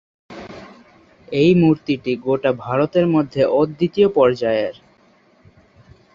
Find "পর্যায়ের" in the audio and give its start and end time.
4.17-4.75